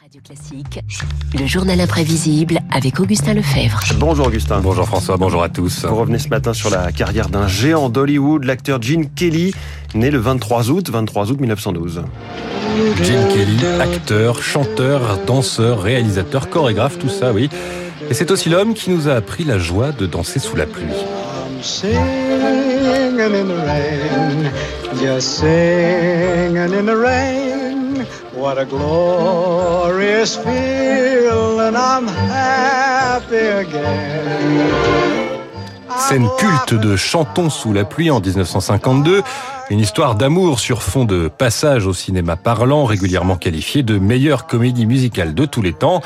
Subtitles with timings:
[0.00, 0.80] Radio Classique,
[1.38, 3.80] le journal imprévisible avec Augustin Lefebvre.
[3.98, 4.60] Bonjour Augustin.
[4.60, 5.84] Bonjour François, bonjour à tous.
[5.84, 9.52] Vous revenez ce matin sur la carrière d'un géant d'Hollywood, l'acteur Gene Kelly,
[9.94, 12.02] né le 23 août, 23 août 1912.
[13.02, 17.50] Gene Kelly, acteur, chanteur, danseur, réalisateur, chorégraphe, tout ça, oui.
[18.08, 20.86] Et c'est aussi l'homme qui nous a appris la joie de danser sous la pluie.
[21.62, 24.50] singing in the rain,
[24.98, 27.79] just singing in the rain.
[28.40, 34.70] What a glorious feeling, I'm happy again.
[35.98, 39.22] Scène culte de Chantons sous la pluie en 1952,
[39.68, 44.86] une histoire d'amour sur fond de passage au cinéma parlant, régulièrement qualifié de meilleure comédie
[44.86, 46.00] musicale de tous les temps.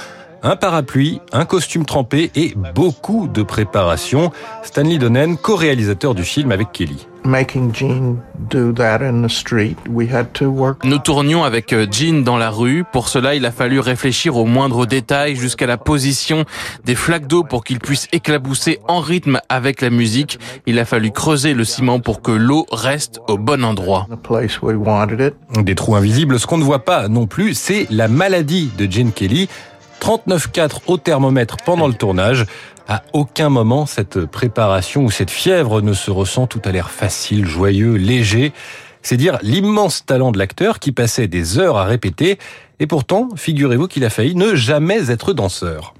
[0.47, 4.31] Un parapluie, un costume trempé et beaucoup de préparation.
[4.63, 7.09] Stanley Donen, co-réalisateur du film avec Kelly.
[7.25, 8.19] making Gene
[8.51, 10.85] do that in the street, we had to work.
[10.85, 12.85] Nous tournions avec euh, Jean dans la rue.
[12.93, 16.45] Pour cela, il a fallu réfléchir aux moindres détails jusqu'à la position
[16.85, 20.39] des flaques d'eau pour qu'ils puissent éclabousser en rythme avec la musique.
[20.67, 24.07] Il a fallu creuser le ciment pour que l'eau reste au bon endroit.
[24.11, 25.65] The place we wanted it.
[25.65, 29.13] Des trous invisibles, ce qu'on ne voit pas non plus, c'est la maladie de Gene
[29.13, 29.49] Kelly.
[30.05, 32.45] 39,4 au thermomètre pendant le tournage.
[32.87, 36.47] À aucun moment, cette préparation ou cette fièvre ne se ressent.
[36.47, 38.53] Tout a l'air facile, joyeux, léger.
[39.01, 42.39] C'est dire l'immense talent de l'acteur qui passait des heures à répéter.
[42.81, 45.95] Et pourtant, figurez-vous qu'il a failli ne jamais être danseur.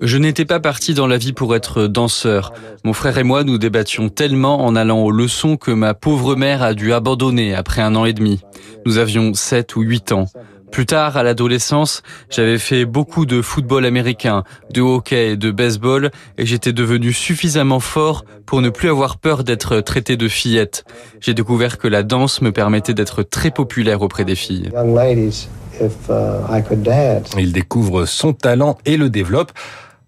[0.00, 2.52] Je n'étais pas parti dans la vie pour être danseur.
[2.84, 6.62] Mon frère et moi nous débattions tellement en allant aux leçons que ma pauvre mère
[6.62, 8.42] a dû abandonner après un an et demi.
[8.86, 10.26] Nous avions 7 ou 8 ans.
[10.72, 14.42] Plus tard, à l'adolescence, j'avais fait beaucoup de football américain,
[14.72, 19.44] de hockey et de baseball et j'étais devenu suffisamment fort pour ne plus avoir peur
[19.44, 20.84] d'être traité de fillette.
[21.20, 24.70] J'ai découvert que la danse me permettait d'être très populaire auprès des filles.
[24.72, 25.48] young ladies
[25.78, 27.38] if uh.
[27.38, 29.52] Il découvre son talent et le développe.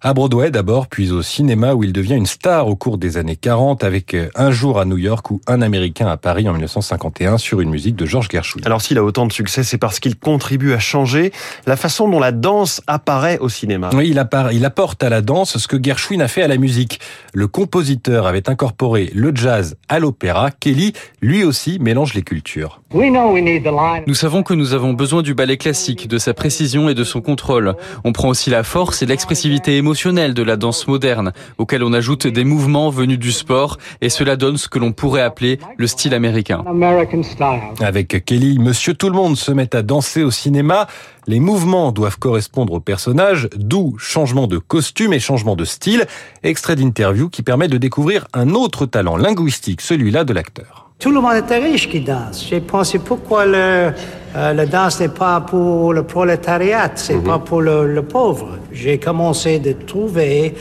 [0.07, 3.37] À Broadway d'abord, puis au cinéma où il devient une star au cours des années
[3.37, 7.63] 40 avec Un jour à New York ou Un Américain à Paris en 1951 sur
[7.63, 8.61] une musique de George Gershwin.
[8.67, 11.33] Alors s'il a autant de succès, c'est parce qu'il contribue à changer
[11.67, 13.89] la façon dont la danse apparaît au cinéma.
[13.95, 16.59] Oui, il, appara- il apporte à la danse ce que Gershwin a fait à la
[16.59, 17.01] musique.
[17.33, 20.51] Le compositeur avait incorporé le jazz à l'opéra.
[20.51, 20.93] Kelly,
[21.23, 22.83] lui aussi, mélange les cultures.
[22.93, 27.23] Nous savons que nous avons besoin du ballet classique, de sa précision et de son
[27.23, 27.75] contrôle.
[28.05, 32.27] On prend aussi la force et l'expressivité émotionnelle de la danse moderne, auquel on ajoute
[32.27, 36.15] des mouvements venus du sport, et cela donne ce que l'on pourrait appeler le style
[36.15, 36.65] américain.
[36.67, 37.61] American style.
[37.81, 40.89] Avec Kelly, Monsieur Tout le Monde se met à danser au cinéma.
[41.27, 46.07] Les mouvements doivent correspondre au personnage, d'où changement de costume et changement de style.
[46.43, 50.84] Extrait d'interview qui permet de découvrir un autre talent linguistique, celui-là de l'acteur.
[50.99, 52.47] Tout le monde était riche qui danse.
[52.49, 53.93] J'ai pensé pourquoi le,
[54.37, 58.59] euh, le danse n'est pas pour le prolétariat, c'est pas pour le, le pauvre.
[58.73, 60.55] J'ai commencé de trouver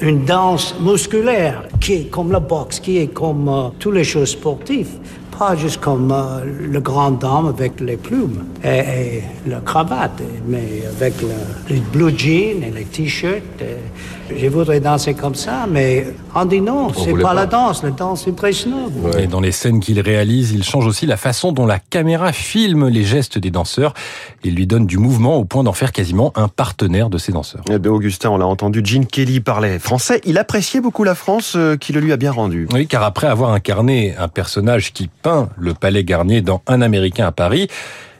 [0.00, 4.30] une danse musculaire qui est comme la boxe, qui est comme euh, toutes les choses
[4.30, 4.98] sportives,
[5.38, 10.82] pas juste comme euh, le grand dame avec les plumes et, et la cravate, mais
[10.96, 11.28] avec le,
[11.68, 13.42] les blue jeans et les t-shirts.
[13.60, 17.34] et Je voudrais danser comme ça, mais on dit non, c'est pas, pas.
[17.34, 18.92] la danse, la danse est très snob.
[19.18, 22.88] Et dans les scènes qu'il réalise, il change aussi la façon dont la caméra filme
[22.88, 23.94] les gestes des danseurs.
[24.42, 27.62] Il lui donne du mouvement au point d'en faire quasiment un partenaire de ses danseurs.
[27.70, 30.20] Eh bien, Augustin, on l'a entendu, Gene Kelly parlait français.
[30.24, 32.68] Il appréciait beaucoup la France, euh, qui le lui a bien rendu.
[32.72, 35.08] Oui, car après avoir incarné un personnage qui
[35.56, 37.68] le palais Garnier dans Un Américain à Paris,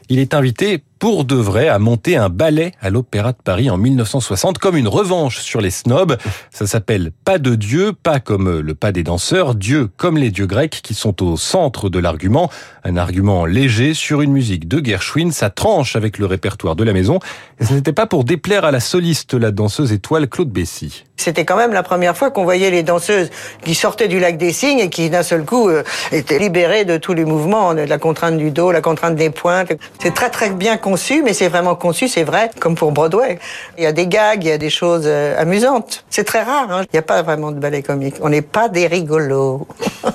[0.09, 3.77] il est invité pour de vrai à monter un ballet à l'Opéra de Paris en
[3.77, 6.17] 1960 comme une revanche sur les snobs.
[6.51, 10.45] Ça s'appelle Pas de Dieu, pas comme le pas des danseurs, Dieu comme les dieux
[10.47, 12.49] grecs qui sont au centre de l'argument.
[12.83, 16.93] Un argument léger sur une musique de Gershwin, ça tranche avec le répertoire de la
[16.93, 17.19] maison.
[17.59, 21.03] Et ce n'était pas pour déplaire à la soliste, la danseuse étoile Claude Bessy.
[21.17, 23.31] C'était quand même la première fois qu'on voyait les danseuses
[23.63, 26.97] qui sortaient du lac des Cygnes et qui d'un seul coup euh, étaient libérées de
[26.97, 29.73] tous les mouvements, de la contrainte du dos, la contrainte des pointes.
[29.99, 33.39] C'est très très bien conçu, mais c'est vraiment conçu, c'est vrai, comme pour Broadway.
[33.77, 36.05] Il y a des gags, il y a des choses euh, amusantes.
[36.09, 36.83] C'est très rare, hein.
[36.83, 38.15] il n'y a pas vraiment de ballet comique.
[38.21, 39.67] On n'est pas des rigolos.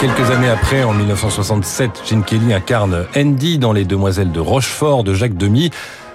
[0.00, 5.12] Quelques années après, en 1967, Gene Kelly incarne Andy dans Les Demoiselles de Rochefort de
[5.12, 5.70] Jacques Demy.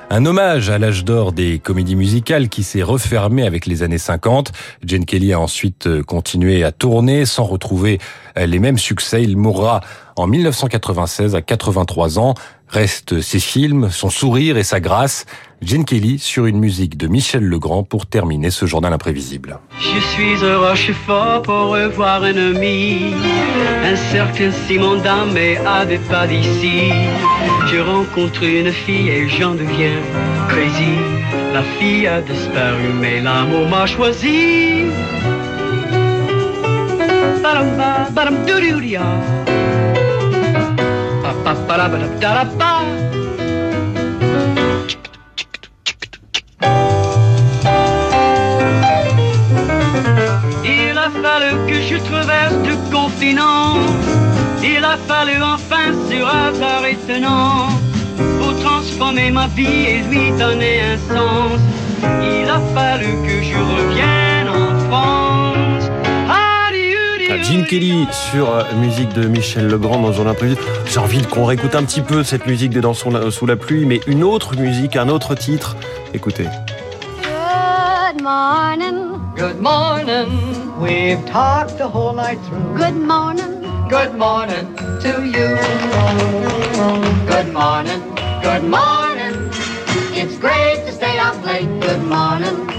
[0.10, 4.54] Un hommage à l'âge d'or des comédies musicales qui s'est refermé avec les années 50.
[4.86, 8.00] Gene Kelly a ensuite continué à tourner sans retrouver
[8.38, 9.22] les mêmes succès.
[9.22, 9.82] Il mourra
[10.18, 12.34] En 1996, à 83 ans,
[12.70, 15.28] restent ses films, son sourire et sa grâce.
[15.62, 19.60] Gene Kelly sur une musique de Michel Legrand pour terminer ce journal imprévisible.
[19.80, 23.14] Je suis un Rochefort pour revoir un ami.
[23.86, 26.92] Un certain Simon Damé avait pas d'ici.
[27.68, 30.02] Je rencontre une fille et j'en deviens
[30.50, 30.98] crazy.
[31.54, 34.86] La fille a disparu, mais l'amour m'a choisi.
[50.64, 53.76] Il a fallu que je traverse deux continents.
[54.64, 57.68] Il a fallu enfin sur hasard étonnant
[58.40, 61.60] pour transformer ma vie et lui donner un sens.
[62.22, 63.97] Il a fallu que je revienne
[67.50, 70.62] Gene Kelly sur euh, musique de Michel Legrand dans Journal Imprévisible.
[70.86, 73.86] J'ai envie qu'on réécoute un petit peu cette musique de Dans son- sous la pluie,
[73.86, 75.76] mais une autre musique, un autre titre.
[76.14, 76.48] Écoutez.
[77.24, 79.20] Good morning.
[79.38, 80.28] Good morning.
[80.80, 82.78] We've talked the whole night through.
[82.78, 83.64] Good morning.
[83.90, 84.68] Good morning
[85.02, 85.58] to you.
[87.28, 88.02] Good morning.
[88.44, 89.50] Good morning.
[90.14, 91.68] It's great to stay up late.
[91.80, 92.68] Good morning.
[92.68, 92.77] Good morning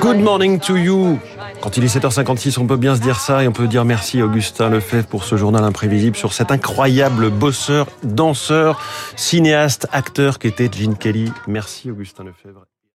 [0.00, 1.18] Good morning to you.
[1.60, 4.20] Quand il est 7h56, on peut bien se dire ça et on peut dire merci
[4.20, 8.80] Augustin Lefebvre pour ce journal imprévisible sur cet incroyable bosseur, danseur,
[9.16, 11.32] cinéaste, acteur qu'était Gene Kelly.
[11.46, 12.64] Merci Augustin Lefebvre.